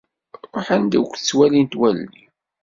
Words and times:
Ruḥ 0.55 0.67
anda 0.75 0.97
ur 1.01 1.09
k-ttwalint 1.09 1.73
wallen-iw! 1.79 2.31